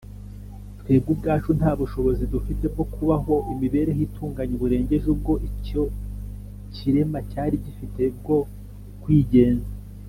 Twebwe 0.79 1.09
ubwacu 1.15 1.49
nta 1.59 1.71
bushobozi 1.79 2.23
dufite 2.33 2.65
bwo 2.73 2.85
kubaho 2.93 3.33
imibereho 3.53 4.01
itunganye 4.07 4.55
burengeje 4.61 5.07
ubwo 5.15 5.33
icyo 5.49 5.83
kirema 6.75 7.19
cyari 7.31 7.55
gifite 7.65 8.03
bwo 8.19 8.37
kwigenza 9.03 9.69